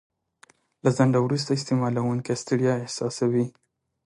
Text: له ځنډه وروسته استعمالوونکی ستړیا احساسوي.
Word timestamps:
له 0.83 0.89
ځنډه 0.97 1.19
وروسته 1.23 1.49
استعمالوونکی 1.59 2.33
ستړیا 2.43 2.73
احساسوي. 2.83 3.45